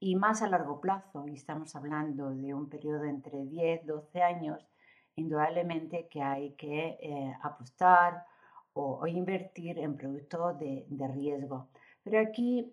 Y 0.00 0.16
más 0.16 0.40
a 0.40 0.48
largo 0.48 0.80
plazo, 0.80 1.28
y 1.28 1.34
estamos 1.34 1.76
hablando 1.76 2.30
de 2.30 2.54
un 2.54 2.70
periodo 2.70 3.04
entre 3.04 3.44
10, 3.44 3.84
12 3.84 4.22
años, 4.22 4.66
indudablemente 5.16 6.08
que 6.08 6.22
hay 6.22 6.52
que 6.52 6.98
eh, 7.00 7.36
apostar 7.42 8.24
o, 8.72 9.06
invertir 9.06 9.78
en 9.78 9.96
productos 9.96 10.58
de, 10.58 11.08
riesgo. 11.14 11.68
Pero 12.02 12.20
aquí 12.20 12.72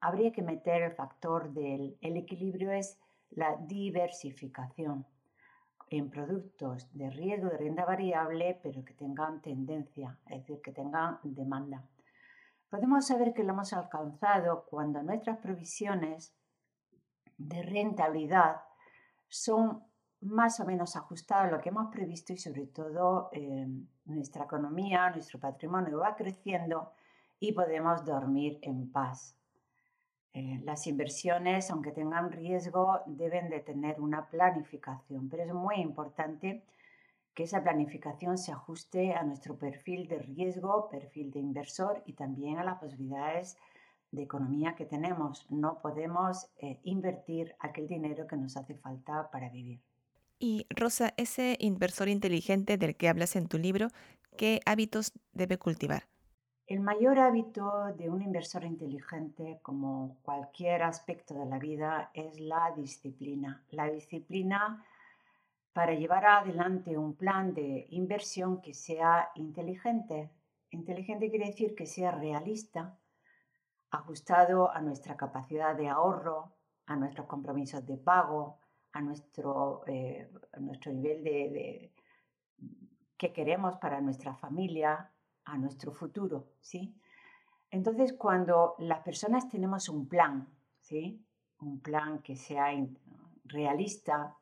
habría 0.00 0.32
que 0.32 0.42
meter 0.42 0.82
el 0.82 0.92
factor 0.92 1.52
del 1.52 1.96
equilibrio, 2.00 2.70
es 2.70 2.98
la 3.30 3.56
diversificación 3.56 5.06
en 5.88 6.10
productos 6.10 6.88
de 6.92 7.10
riesgo 7.10 7.48
de 7.48 7.56
renta 7.56 7.84
variable, 7.84 8.58
pero 8.62 8.84
que 8.84 8.94
tengan 8.94 9.40
tendencia, 9.40 10.18
es 10.26 10.40
decir, 10.40 10.60
que 10.62 10.72
tengan 10.72 11.18
demanda. 11.22 11.84
Podemos 12.70 13.06
saber 13.06 13.34
que 13.34 13.44
lo 13.44 13.52
hemos 13.52 13.72
alcanzado 13.72 14.64
cuando 14.70 15.02
nuestras 15.02 15.38
provisiones 15.38 16.34
de 17.36 17.62
rentabilidad 17.62 18.62
son 19.28 19.84
más 20.22 20.60
o 20.60 20.64
menos 20.64 20.96
ajustado 20.96 21.42
a 21.42 21.50
lo 21.50 21.60
que 21.60 21.68
hemos 21.70 21.92
previsto 21.92 22.32
y 22.32 22.38
sobre 22.38 22.66
todo 22.66 23.28
eh, 23.32 23.66
nuestra 24.06 24.44
economía, 24.44 25.10
nuestro 25.10 25.38
patrimonio 25.38 25.98
va 25.98 26.14
creciendo 26.16 26.92
y 27.40 27.52
podemos 27.52 28.04
dormir 28.04 28.58
en 28.62 28.90
paz. 28.90 29.36
Eh, 30.34 30.60
las 30.64 30.86
inversiones, 30.86 31.70
aunque 31.70 31.90
tengan 31.90 32.30
riesgo, 32.30 33.00
deben 33.06 33.50
de 33.50 33.60
tener 33.60 34.00
una 34.00 34.26
planificación, 34.30 35.28
pero 35.28 35.42
es 35.42 35.52
muy 35.52 35.76
importante 35.76 36.64
que 37.34 37.44
esa 37.44 37.62
planificación 37.62 38.38
se 38.38 38.52
ajuste 38.52 39.14
a 39.14 39.24
nuestro 39.24 39.56
perfil 39.56 40.06
de 40.08 40.20
riesgo, 40.20 40.88
perfil 40.88 41.30
de 41.32 41.40
inversor 41.40 42.02
y 42.06 42.12
también 42.12 42.58
a 42.58 42.64
las 42.64 42.78
posibilidades 42.78 43.56
de 44.10 44.22
economía 44.22 44.74
que 44.74 44.86
tenemos. 44.86 45.50
No 45.50 45.80
podemos 45.80 46.48
eh, 46.58 46.78
invertir 46.84 47.54
aquel 47.58 47.88
dinero 47.88 48.26
que 48.26 48.36
nos 48.36 48.56
hace 48.56 48.74
falta 48.74 49.30
para 49.30 49.48
vivir. 49.48 49.80
Y 50.44 50.66
Rosa, 50.70 51.14
ese 51.16 51.56
inversor 51.60 52.08
inteligente 52.08 52.76
del 52.76 52.96
que 52.96 53.08
hablas 53.08 53.36
en 53.36 53.46
tu 53.46 53.58
libro, 53.58 53.86
¿qué 54.36 54.58
hábitos 54.66 55.12
debe 55.32 55.56
cultivar? 55.56 56.08
El 56.66 56.80
mayor 56.80 57.20
hábito 57.20 57.94
de 57.96 58.10
un 58.10 58.22
inversor 58.22 58.64
inteligente, 58.64 59.60
como 59.62 60.18
cualquier 60.22 60.82
aspecto 60.82 61.34
de 61.34 61.46
la 61.46 61.60
vida, 61.60 62.10
es 62.12 62.40
la 62.40 62.72
disciplina. 62.76 63.62
La 63.70 63.88
disciplina 63.88 64.84
para 65.72 65.94
llevar 65.94 66.26
adelante 66.26 66.98
un 66.98 67.14
plan 67.14 67.54
de 67.54 67.86
inversión 67.90 68.60
que 68.60 68.74
sea 68.74 69.30
inteligente. 69.36 70.32
Inteligente 70.70 71.30
quiere 71.30 71.46
decir 71.46 71.76
que 71.76 71.86
sea 71.86 72.10
realista, 72.10 72.98
ajustado 73.92 74.72
a 74.72 74.80
nuestra 74.80 75.16
capacidad 75.16 75.76
de 75.76 75.88
ahorro, 75.88 76.52
a 76.86 76.96
nuestros 76.96 77.28
compromisos 77.28 77.86
de 77.86 77.96
pago, 77.96 78.58
a 78.92 79.00
nuestro, 79.00 79.84
eh, 79.86 80.30
nuestro 80.58 80.92
nivel 80.92 81.24
de, 81.24 81.92
que 83.16 83.32
queremos 83.32 83.76
para 83.76 84.00
nuestra 84.00 84.34
familia, 84.34 85.10
a 85.44 85.58
nuestro 85.58 85.92
futuro, 85.92 86.48
¿sí? 86.60 86.94
Entonces, 87.70 88.12
cuando 88.12 88.74
las 88.78 89.00
personas 89.00 89.48
tenemos 89.48 89.88
un 89.88 90.08
plan, 90.08 90.48
¿sí? 90.80 91.24
Un 91.60 91.80
plan 91.80 92.20
que 92.20 92.36
sea 92.36 92.66
realista, 93.44 94.36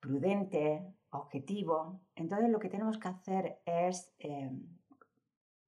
prudente, 0.00 0.86
objetivo, 1.10 2.00
entonces 2.14 2.50
lo 2.50 2.58
que 2.58 2.68
tenemos 2.68 2.98
que 2.98 3.08
hacer 3.08 3.58
es 3.64 4.12
eh, 4.18 4.50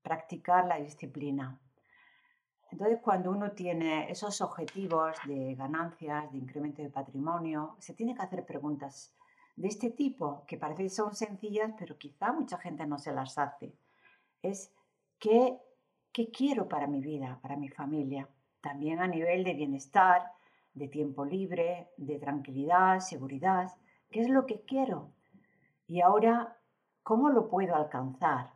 practicar 0.02 0.66
la 0.66 0.78
disciplina. 0.78 1.58
Entonces, 2.70 2.98
cuando 3.02 3.30
uno 3.30 3.52
tiene 3.52 4.10
esos 4.10 4.40
objetivos 4.40 5.16
de 5.26 5.54
ganancias, 5.54 6.30
de 6.32 6.38
incremento 6.38 6.82
de 6.82 6.90
patrimonio, 6.90 7.76
se 7.78 7.94
tiene 7.94 8.14
que 8.14 8.22
hacer 8.22 8.44
preguntas 8.44 9.14
de 9.56 9.68
este 9.68 9.90
tipo, 9.90 10.44
que 10.46 10.58
parece 10.58 10.84
que 10.84 10.90
son 10.90 11.14
sencillas, 11.14 11.72
pero 11.78 11.96
quizá 11.98 12.32
mucha 12.32 12.58
gente 12.58 12.86
no 12.86 12.98
se 12.98 13.12
las 13.12 13.38
hace. 13.38 13.72
Es, 14.42 14.72
¿qué, 15.18 15.58
qué 16.12 16.30
quiero 16.30 16.68
para 16.68 16.86
mi 16.86 17.00
vida, 17.00 17.38
para 17.42 17.56
mi 17.56 17.68
familia? 17.68 18.28
También 18.60 19.00
a 19.00 19.08
nivel 19.08 19.44
de 19.44 19.54
bienestar, 19.54 20.30
de 20.74 20.88
tiempo 20.88 21.24
libre, 21.24 21.88
de 21.96 22.18
tranquilidad, 22.18 23.00
seguridad. 23.00 23.72
¿Qué 24.10 24.20
es 24.20 24.28
lo 24.28 24.46
que 24.46 24.60
quiero? 24.60 25.10
Y 25.86 26.02
ahora, 26.02 26.56
¿cómo 27.02 27.30
lo 27.30 27.48
puedo 27.48 27.74
alcanzar? 27.74 28.52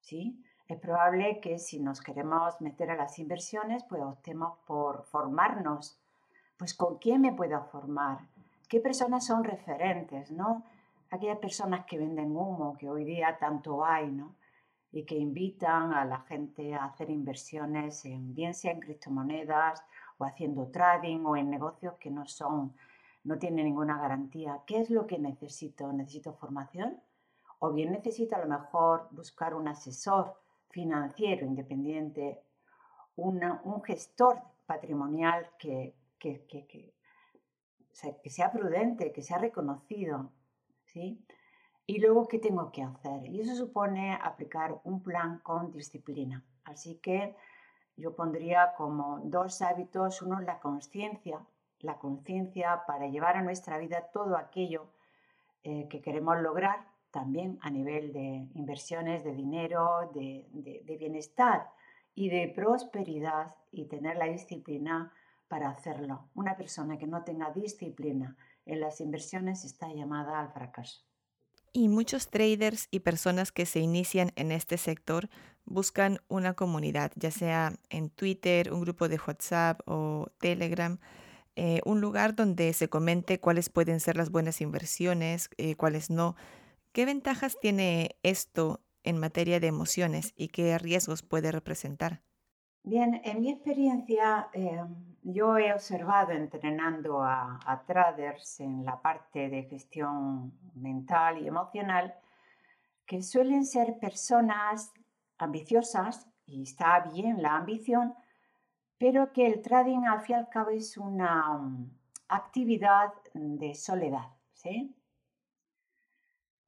¿Sí? 0.00 0.42
Es 0.68 0.80
probable 0.80 1.38
que 1.40 1.60
si 1.60 1.78
nos 1.78 2.00
queremos 2.00 2.60
meter 2.60 2.90
a 2.90 2.96
las 2.96 3.20
inversiones, 3.20 3.84
pues 3.84 4.02
optemos 4.02 4.58
por 4.66 5.04
formarnos. 5.04 5.96
Pues 6.56 6.74
con 6.74 6.98
quién 6.98 7.20
me 7.20 7.32
puedo 7.32 7.62
formar, 7.66 8.18
qué 8.68 8.80
personas 8.80 9.26
son 9.26 9.44
referentes, 9.44 10.32
¿no? 10.32 10.64
Aquellas 11.10 11.38
personas 11.38 11.86
que 11.86 11.98
venden 11.98 12.36
humo, 12.36 12.76
que 12.78 12.88
hoy 12.88 13.04
día 13.04 13.38
tanto 13.38 13.84
hay, 13.84 14.10
¿no? 14.10 14.34
Y 14.90 15.04
que 15.04 15.16
invitan 15.16 15.92
a 15.92 16.04
la 16.04 16.20
gente 16.20 16.74
a 16.74 16.86
hacer 16.86 17.10
inversiones 17.10 18.04
en 18.04 18.34
bien 18.34 18.54
sea 18.54 18.72
en 18.72 18.80
criptomonedas 18.80 19.84
o 20.18 20.24
haciendo 20.24 20.66
trading 20.68 21.24
o 21.26 21.36
en 21.36 21.48
negocios 21.48 21.94
que 22.00 22.10
no 22.10 22.26
son, 22.26 22.74
no 23.22 23.38
tienen 23.38 23.66
ninguna 23.66 24.00
garantía. 24.00 24.62
¿Qué 24.66 24.80
es 24.80 24.90
lo 24.90 25.06
que 25.06 25.18
necesito? 25.18 25.92
¿Necesito 25.92 26.32
formación? 26.32 26.98
O 27.60 27.72
bien 27.72 27.92
necesito 27.92 28.34
a 28.34 28.40
lo 28.40 28.48
mejor 28.48 29.08
buscar 29.12 29.54
un 29.54 29.68
asesor 29.68 30.34
financiero 30.76 31.46
independiente, 31.46 32.42
un 33.16 33.82
gestor 33.82 34.42
patrimonial 34.66 35.48
que, 35.58 35.94
sea 38.26 38.52
prudente, 38.52 39.10
que 39.10 39.22
sea 39.22 39.38
reconocido. 39.38 40.30
¿sí? 40.84 41.24
Y 41.86 41.98
luego, 41.98 42.28
¿qué 42.28 42.38
tengo 42.38 42.70
que 42.72 42.82
hacer? 42.82 43.24
Y 43.24 43.40
eso 43.40 43.54
supone 43.56 44.18
aplicar 44.22 44.78
un 44.84 45.02
plan 45.02 45.38
con 45.38 45.72
disciplina. 45.72 46.44
Así 46.64 46.96
que 46.96 47.34
yo 47.96 48.14
pondría 48.14 48.74
como 48.76 49.20
dos 49.24 49.62
hábitos, 49.62 50.20
uno 50.20 50.40
la 50.40 50.58
conciencia, 50.60 51.40
la 51.80 51.96
conciencia 51.98 52.82
para 52.86 53.08
llevar 53.08 53.38
a 53.38 53.42
nuestra 53.42 53.78
vida 53.78 54.10
todo 54.12 54.36
aquello 54.36 54.90
eh, 55.62 55.88
que 55.88 56.02
queremos 56.02 56.38
lograr 56.42 56.95
también 57.16 57.58
a 57.62 57.70
nivel 57.70 58.12
de 58.12 58.46
inversiones, 58.52 59.24
de 59.24 59.32
dinero, 59.32 60.10
de, 60.14 60.44
bienestar 60.98 61.66
y 62.14 62.28
de 62.28 62.52
prosperidad 62.54 63.54
y 63.72 63.86
tener 63.86 64.18
la 64.18 64.26
disciplina 64.26 65.14
para 65.48 65.70
hacerlo. 65.70 66.28
Una 66.34 66.58
persona 66.58 66.98
que 66.98 67.06
no 67.06 67.24
tenga 67.24 67.50
disciplina 67.52 68.36
en 68.66 68.80
las 68.80 69.00
inversiones 69.00 69.64
está 69.64 69.90
llamada 69.94 70.40
al 70.40 70.52
fracaso. 70.52 71.06
Y 71.72 71.88
muchos 71.88 72.28
traders 72.28 72.86
y 72.90 73.00
personas 73.00 73.50
que 73.50 73.64
se 73.64 73.80
inician 73.80 74.32
en 74.36 74.52
este 74.52 74.76
sector 74.76 75.30
buscan 75.64 76.18
una 76.28 76.52
comunidad, 76.52 77.12
ya 77.14 77.30
sea 77.30 77.72
en 77.88 78.10
Twitter, 78.10 78.74
un 78.74 78.82
grupo 78.82 79.08
de 79.08 79.18
WhatsApp 79.26 79.80
o 79.86 80.26
Telegram, 80.38 80.98
eh, 81.54 81.80
un 81.86 82.02
lugar 82.02 82.34
donde 82.34 82.74
se 82.74 82.88
comente 82.88 83.40
cuáles 83.40 83.70
pueden 83.70 84.00
ser 84.00 84.18
las 84.18 84.30
buenas 84.30 84.60
inversiones, 84.60 85.48
eh, 85.56 85.76
cuáles 85.76 86.10
no. 86.10 86.36
¿Qué 86.96 87.04
ventajas 87.04 87.58
tiene 87.60 88.16
esto 88.22 88.80
en 89.02 89.18
materia 89.18 89.60
de 89.60 89.66
emociones 89.66 90.32
y 90.34 90.48
qué 90.48 90.78
riesgos 90.78 91.22
puede 91.22 91.52
representar? 91.52 92.22
Bien, 92.84 93.20
en 93.22 93.42
mi 93.42 93.50
experiencia, 93.50 94.48
eh, 94.54 94.80
yo 95.22 95.58
he 95.58 95.74
observado 95.74 96.32
entrenando 96.32 97.22
a, 97.22 97.84
traders 97.86 98.60
en 98.60 98.82
la 98.86 99.02
parte 99.02 99.50
de 99.50 99.64
gestión 99.64 100.54
mental 100.72 101.36
y 101.42 101.46
emocional 101.46 102.14
que 103.04 103.22
suelen 103.22 103.66
ser 103.66 103.98
personas 103.98 104.94
ambiciosas, 105.36 106.26
y 106.46 106.62
está 106.62 107.00
bien 107.12 107.42
la 107.42 107.56
ambición, 107.56 108.14
pero 108.96 109.34
que 109.34 109.46
el 109.46 109.60
trading 109.60 110.06
al 110.06 110.22
fin 110.22 110.36
y 110.36 110.38
al 110.38 110.48
cabo 110.48 110.70
es 110.70 110.96
una 110.96 111.58
mm, 111.58 111.90
actividad 112.28 113.12
de 113.34 113.74
soledad. 113.74 114.30
¿sí? 114.54 114.96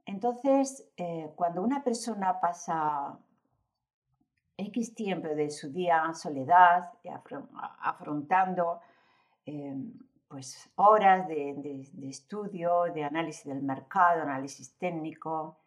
Entonces, 0.08 0.90
eh, 0.96 1.30
cuando 1.36 1.62
una 1.62 1.84
persona 1.84 2.40
pasa 2.40 3.18
X 4.56 4.94
tiempo 4.94 5.28
de 5.28 5.50
su 5.50 5.70
día 5.70 6.02
en 6.06 6.14
soledad, 6.14 6.94
afrontando 7.82 8.80
em, 9.44 9.92
pues, 10.26 10.72
horas 10.76 11.28
de, 11.28 11.84
de, 11.92 12.08
estudio, 12.08 12.84
de 12.84 13.04
análisis 13.04 13.44
del 13.44 13.62
mercado, 13.62 14.22
análisis 14.22 14.78
técnico, 14.78 15.58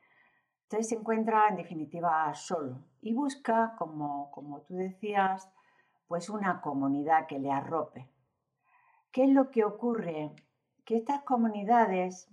entonces 0.64 0.90
se 0.90 0.96
encuentra 0.96 1.48
en 1.48 1.58
definitiva 1.58 2.34
solo 2.34 2.80
y 3.00 3.14
busca, 3.14 3.76
como, 3.78 4.32
como 4.32 4.62
tú 4.62 4.74
decías, 4.74 5.52
pues 6.08 6.30
una 6.30 6.62
comunidad 6.62 7.28
que 7.28 7.38
le 7.38 7.52
arrope. 7.52 8.10
¿Qué 9.12 9.26
es 9.26 9.30
lo 9.30 9.52
que 9.52 9.66
ocurre? 9.66 10.32
Que 10.84 10.98
estas 10.98 11.22
comunidades 11.22 12.28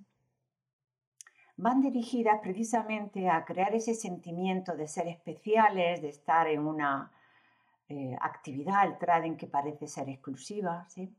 van 1.58 1.80
dirigidas 1.80 2.40
precisamente 2.40 3.28
a 3.28 3.44
crear 3.44 3.74
ese 3.74 3.94
sentimiento 3.94 4.76
de 4.76 4.86
ser 4.86 5.08
especiales, 5.08 6.00
de 6.00 6.08
estar 6.08 6.46
en 6.46 6.64
una 6.64 7.10
eh, 7.88 8.16
actividad, 8.20 8.86
el 8.86 8.96
trading 8.96 9.36
que 9.36 9.48
parece 9.48 9.88
ser 9.88 10.08
exclusiva, 10.08 10.86
¿sí? 10.88 11.12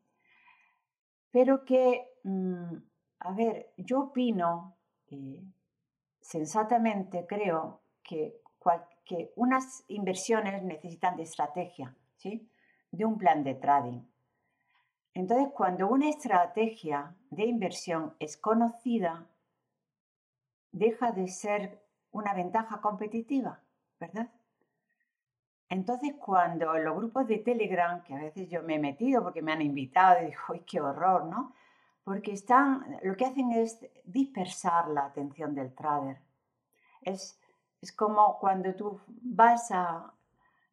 Pero 1.29 1.65
que, 1.65 2.07
mm, 2.23 2.75
a 3.19 3.31
ver, 3.33 3.73
yo 3.77 3.99
opino, 3.99 4.77
eh, 5.11 5.43
sensatamente 6.21 7.25
creo 7.27 7.81
que, 8.01 8.39
que, 9.05 9.33
unas 9.35 9.83
inversiones 9.89 10.63
necesitan 10.63 11.17
de 11.17 11.23
estrategia, 11.23 11.95
¿sí? 12.15 12.49
de 12.91 13.05
un 13.05 13.17
plan 13.17 13.43
de 13.43 13.55
trading. 13.55 14.01
Entonces, 15.13 15.49
cuando 15.53 15.89
una 15.89 16.09
estrategia 16.09 17.13
de 17.29 17.45
inversión 17.45 18.15
es 18.19 18.37
conocida, 18.37 19.27
deja 20.71 21.11
de 21.11 21.27
ser 21.27 21.81
una 22.11 22.33
ventaja 22.33 22.81
competitiva, 22.81 23.59
¿verdad? 23.99 24.29
Entonces, 25.69 26.15
cuando 26.19 26.77
los 26.77 26.95
grupos 26.95 27.27
de 27.27 27.37
Telegram, 27.37 28.01
que 28.03 28.15
a 28.15 28.19
veces 28.19 28.49
yo 28.49 28.63
me 28.63 28.75
he 28.75 28.79
metido 28.79 29.21
porque 29.23 29.41
me 29.41 29.51
han 29.51 29.61
invitado 29.61 30.21
y 30.21 30.27
digo, 30.27 30.41
¡ay, 30.49 30.63
qué 30.65 30.81
horror! 30.81 31.25
¿no? 31.25 31.53
porque 32.09 32.31
están, 32.31 32.97
lo 33.03 33.15
que 33.15 33.25
hacen 33.25 33.51
es 33.51 33.85
dispersar 34.03 34.87
la 34.87 35.05
atención 35.05 35.53
del 35.53 35.75
trader. 35.75 36.17
Es, 37.03 37.39
es 37.81 37.91
como 37.91 38.39
cuando 38.39 38.73
tú 38.73 38.99
vas 39.07 39.69
a, 39.69 40.11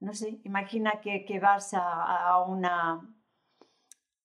no 0.01 0.15
sé, 0.15 0.41
imagina 0.45 0.93
que, 1.03 1.27
que 1.27 1.39
vas 1.39 1.75
a, 1.75 2.29
a 2.31 2.43
una 2.43 3.07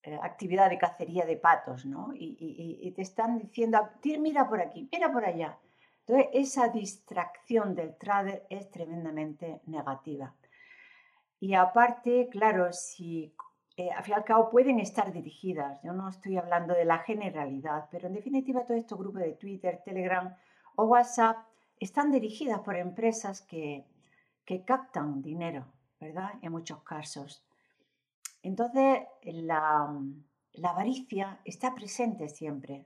eh, 0.03 0.19
actividad 0.21 0.69
de 0.69 0.77
cacería 0.77 1.25
de 1.25 1.37
patos, 1.37 1.85
¿no? 1.85 2.11
Y, 2.13 2.91
te 2.95 3.01
están 3.01 3.37
diciendo, 3.37 3.89
mira 4.19 4.47
por 4.49 4.59
aquí, 4.61 4.89
mira 4.91 5.11
por 5.11 5.25
allá. 5.25 5.57
Entonces, 5.99 6.29
esa 6.33 6.67
distracción 6.69 7.75
del 7.75 7.95
trader 7.97 8.45
es 8.49 8.69
tremendamente 8.71 9.61
negativa. 9.67 10.33
Y 11.39 11.53
aparte, 11.53 12.27
claro, 12.31 12.73
si 12.73 13.33
eh, 13.77 13.89
al 13.91 14.03
fin 14.03 14.13
y 14.13 14.17
al 14.17 14.23
cabo 14.25 14.49
pueden 14.49 14.79
estar 14.79 15.11
dirigidas. 15.11 15.81
Yo 15.83 15.93
no 15.93 16.09
estoy 16.09 16.37
hablando 16.37 16.73
de 16.73 16.85
la 16.85 16.99
generalidad, 16.99 17.87
pero 17.89 18.07
en 18.07 18.13
definitiva 18.13 18.65
todos 18.65 18.79
estos 18.79 18.99
grupos 18.99 19.21
de 19.21 19.33
Twitter, 19.33 19.81
Telegram 19.83 20.35
o 20.75 20.83
WhatsApp 20.85 21.37
están 21.79 22.11
dirigidas 22.11 22.59
por 22.59 22.75
empresas 22.75 23.41
que, 23.41 23.85
que 24.45 24.63
captan 24.65 25.21
dinero, 25.21 25.65
¿verdad? 25.99 26.31
En 26.41 26.51
muchos 26.51 26.83
casos. 26.83 27.43
Entonces, 28.43 29.01
la, 29.23 29.93
la 30.53 30.69
avaricia 30.69 31.39
está 31.45 31.73
presente 31.73 32.27
siempre. 32.29 32.85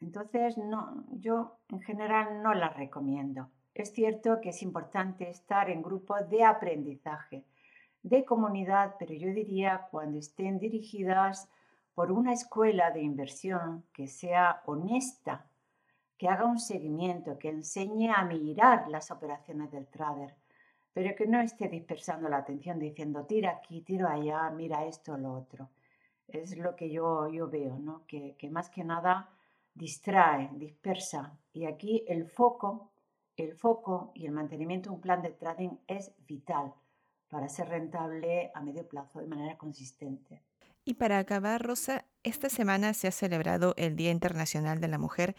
Entonces, 0.00 0.58
no, 0.58 1.04
yo 1.10 1.58
en 1.68 1.80
general 1.80 2.42
no 2.42 2.54
la 2.54 2.68
recomiendo. 2.68 3.50
Es 3.74 3.92
cierto 3.92 4.40
que 4.40 4.50
es 4.50 4.62
importante 4.62 5.30
estar 5.30 5.70
en 5.70 5.82
grupos 5.82 6.28
de 6.28 6.44
aprendizaje 6.44 7.44
de 8.02 8.24
comunidad, 8.24 8.96
pero 8.98 9.14
yo 9.14 9.28
diría 9.32 9.86
cuando 9.90 10.18
estén 10.18 10.58
dirigidas 10.58 11.48
por 11.94 12.10
una 12.10 12.32
escuela 12.32 12.90
de 12.90 13.02
inversión 13.02 13.84
que 13.92 14.08
sea 14.08 14.62
honesta, 14.66 15.46
que 16.18 16.28
haga 16.28 16.44
un 16.44 16.58
seguimiento, 16.58 17.38
que 17.38 17.50
enseñe 17.50 18.10
a 18.10 18.24
mirar 18.24 18.88
las 18.88 19.10
operaciones 19.10 19.70
del 19.70 19.86
trader, 19.86 20.34
pero 20.92 21.14
que 21.16 21.26
no 21.26 21.40
esté 21.40 21.68
dispersando 21.68 22.28
la 22.28 22.38
atención 22.38 22.78
diciendo 22.78 23.24
tira 23.24 23.50
aquí, 23.50 23.82
tiro 23.82 24.08
allá, 24.08 24.50
mira 24.50 24.84
esto, 24.86 25.16
lo 25.16 25.32
otro. 25.32 25.70
Es 26.28 26.56
lo 26.56 26.76
que 26.76 26.90
yo, 26.90 27.28
yo 27.28 27.48
veo, 27.48 27.78
¿no? 27.78 28.06
que, 28.06 28.36
que 28.38 28.50
más 28.50 28.70
que 28.70 28.84
nada 28.84 29.30
distrae, 29.74 30.50
dispersa. 30.54 31.38
Y 31.52 31.66
aquí 31.66 32.04
el 32.08 32.26
foco, 32.26 32.92
el 33.36 33.54
foco 33.54 34.12
y 34.14 34.26
el 34.26 34.32
mantenimiento 34.32 34.90
de 34.90 34.96
un 34.96 35.00
plan 35.00 35.22
de 35.22 35.30
trading 35.30 35.76
es 35.86 36.12
vital 36.26 36.74
para 37.28 37.48
ser 37.48 37.68
rentable 37.68 38.50
a 38.54 38.60
medio 38.60 38.86
plazo 38.86 39.20
de 39.20 39.26
manera 39.26 39.56
consistente. 39.56 40.42
Y 40.84 40.94
para 40.94 41.18
acabar, 41.18 41.62
Rosa, 41.62 42.04
esta 42.22 42.48
semana 42.48 42.92
se 42.92 43.08
ha 43.08 43.12
celebrado 43.12 43.74
el 43.76 43.96
Día 43.96 44.10
Internacional 44.10 44.80
de 44.80 44.88
la 44.88 44.98
Mujer. 44.98 45.34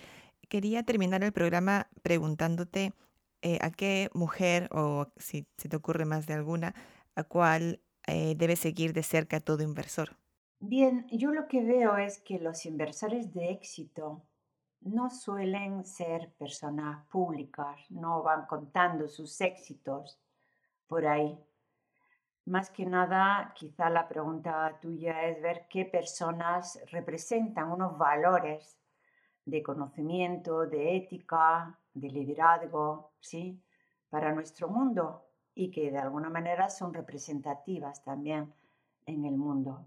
Quería 0.49 0.83
terminar 0.83 1.23
el 1.23 1.33
programa 1.33 1.87
preguntándote 2.01 2.93
eh, 3.43 3.59
a 3.61 3.69
qué 3.69 4.09
mujer, 4.13 4.69
o 4.71 5.07
si 5.17 5.45
se 5.57 5.69
te 5.69 5.75
ocurre 5.75 6.05
más 6.05 6.25
de 6.25 6.33
alguna, 6.33 6.73
a 7.15 7.23
cuál 7.23 7.81
eh, 8.07 8.35
debe 8.35 8.55
seguir 8.55 8.93
de 8.93 9.03
cerca 9.03 9.39
todo 9.39 9.61
inversor. 9.63 10.17
Bien, 10.59 11.05
yo 11.11 11.31
lo 11.31 11.47
que 11.49 11.61
veo 11.61 11.97
es 11.97 12.19
que 12.19 12.39
los 12.39 12.65
inversores 12.65 13.33
de 13.33 13.51
éxito 13.51 14.23
no 14.79 15.09
suelen 15.09 15.83
ser 15.83 16.31
personas 16.37 17.05
públicas, 17.07 17.79
no 17.89 18.23
van 18.23 18.45
contando 18.45 19.07
sus 19.09 19.41
éxitos 19.41 20.19
por 20.87 21.05
ahí. 21.05 21.37
Más 22.45 22.69
que 22.69 22.85
nada, 22.85 23.53
quizá 23.55 23.89
la 23.89 24.07
pregunta 24.07 24.79
tuya 24.81 25.23
es 25.23 25.41
ver 25.41 25.67
qué 25.69 25.85
personas 25.85 26.79
representan 26.91 27.71
unos 27.71 27.97
valores 27.97 28.77
de 29.45 29.61
conocimiento, 29.63 30.65
de 30.65 30.95
ética, 30.95 31.77
de 31.93 32.09
liderazgo, 32.09 33.11
¿sí? 33.19 33.61
Para 34.09 34.33
nuestro 34.33 34.67
mundo 34.67 35.25
y 35.55 35.69
que 35.71 35.91
de 35.91 35.99
alguna 35.99 36.29
manera 36.29 36.69
son 36.69 36.93
representativas 36.93 38.03
también 38.03 38.53
en 39.05 39.25
el 39.25 39.35
mundo. 39.35 39.85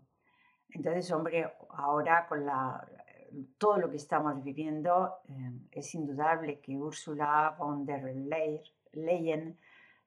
Entonces, 0.71 1.11
hombre, 1.13 1.53
ahora 1.71 2.27
con 2.27 2.45
la, 2.45 2.87
todo 3.59 3.79
lo 3.79 3.91
que 3.91 3.97
estamos 3.97 4.43
viviendo, 4.43 5.19
eh, 5.29 5.53
es 5.73 5.95
indudable 5.95 6.61
que 6.61 6.77
Ursula 6.77 7.55
von 7.59 7.85
der 7.85 8.15
Leyen 8.93 9.59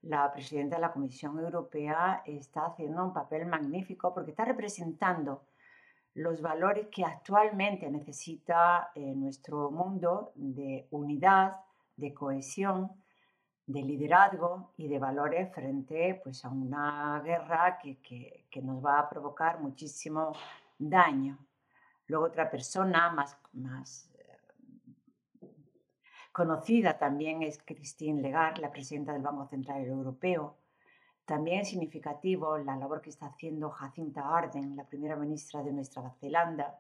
la 0.04 0.32
presidenta 0.32 0.78
de 0.78 0.82
la 0.82 0.94
Comisión 0.94 1.38
Europea 1.40 2.24
está 2.26 2.68
haciendo 2.68 3.04
un 3.04 3.14
papel 3.14 3.46
magnífico 3.46 4.14
porque 4.14 4.32
está 4.32 4.46
representando 4.46 5.44
los 6.16 6.42
valores 6.42 6.88
que 6.88 7.04
actualmente 7.04 7.90
necesita 7.90 8.92
eh, 8.96 9.14
nuestro 9.16 9.72
mundo 9.72 10.32
de 10.36 10.88
unidad, 10.92 11.58
de 12.00 12.14
cohesión, 12.14 12.92
de 13.66 13.84
liderazgo 13.84 14.74
y 14.78 14.88
de 14.88 15.00
valores 15.00 15.54
frente 15.54 16.20
pues, 16.24 16.44
a 16.46 16.50
una 16.50 17.22
guerra 17.24 17.78
que, 17.78 18.00
que 18.50 18.62
nos 18.62 18.84
va 18.84 19.00
a 19.00 19.10
provocar 19.10 19.60
muchísimo 19.60 20.34
daño. 20.78 21.38
Luego 22.08 22.26
otra 22.26 22.50
persona 22.50 23.12
más, 23.12 23.38
más 23.54 24.10
Conocida 26.40 26.98
también 26.98 27.44
es 27.44 27.62
Christine 27.66 28.22
Lagarde, 28.22 28.62
la 28.62 28.72
presidenta 28.72 29.12
del 29.12 29.22
Banco 29.22 29.46
Central 29.48 29.84
Europeo. 29.84 30.56
También 31.26 31.60
es 31.62 31.70
significativo 31.70 32.58
la 32.60 32.78
labor 32.78 33.02
que 33.02 33.10
está 33.10 33.26
haciendo 33.26 33.70
Jacinta 33.72 34.22
Arden, 34.38 34.76
la 34.76 34.86
primera 34.86 35.16
ministra 35.16 35.62
de 35.64 35.74
Nueva 35.74 36.12
Zelanda. 36.22 36.80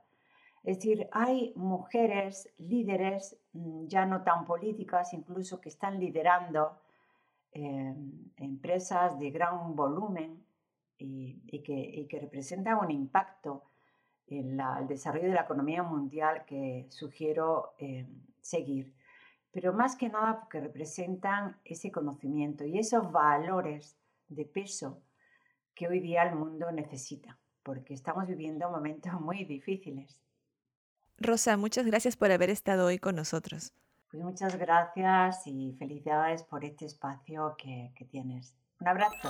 Es 0.63 0.77
decir, 0.77 1.07
hay 1.11 1.53
mujeres 1.55 2.49
líderes, 2.57 3.37
mm, 3.53 3.87
ya 3.87 4.05
no 4.05 4.23
tan 4.23 4.45
políticas, 4.45 5.13
incluso 5.13 5.59
que 5.61 5.69
están 5.69 5.99
liderando 5.99 6.77
em, 7.51 8.31
empresas 8.37 9.17
de 9.19 9.31
gran 9.31 9.75
volumen 9.75 10.43
y, 10.99 11.61
que, 11.63 12.19
representan 12.21 12.77
un 12.77 12.91
impacto 12.91 13.63
en 14.27 14.59
el 14.59 14.87
desarrollo 14.87 15.29
de 15.29 15.33
la 15.33 15.41
economía 15.41 15.81
mundial 15.81 16.45
que 16.45 16.85
sugiero 16.89 17.73
em, 17.79 18.07
seguir 18.41 18.93
pero 19.51 19.73
más 19.73 19.95
que 19.95 20.09
nada 20.09 20.39
porque 20.39 20.59
representan 20.59 21.57
ese 21.65 21.91
conocimiento 21.91 22.65
y 22.65 22.77
esos 22.77 23.11
valores 23.11 23.97
de 24.27 24.45
peso 24.45 25.01
que 25.73 25.87
hoy 25.87 25.99
día 25.99 26.23
el 26.23 26.35
mundo 26.35 26.71
necesita, 26.71 27.37
porque 27.63 27.93
estamos 27.93 28.27
viviendo 28.27 28.69
momentos 28.69 29.19
muy 29.19 29.45
difíciles. 29.45 30.21
Rosa, 31.19 31.57
muchas 31.57 31.85
gracias 31.85 32.15
por 32.15 32.31
haber 32.31 32.49
estado 32.49 32.85
hoy 32.85 32.99
con 32.99 33.15
nosotros. 33.15 33.73
Pues 34.11 34.23
muchas 34.23 34.57
gracias 34.57 35.45
y 35.45 35.75
felicidades 35.77 36.43
por 36.43 36.65
este 36.65 36.85
espacio 36.85 37.55
que, 37.57 37.91
que 37.95 38.05
tienes. 38.05 38.55
Un 38.79 38.87
abrazo. 38.87 39.29